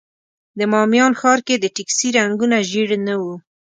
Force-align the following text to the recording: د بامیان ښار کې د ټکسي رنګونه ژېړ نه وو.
د 0.57 0.59
بامیان 0.71 1.13
ښار 1.19 1.39
کې 1.47 1.55
د 1.59 1.65
ټکسي 1.75 2.09
رنګونه 2.17 2.57
ژېړ 2.69 2.89
نه 3.07 3.15
وو. 3.21 3.35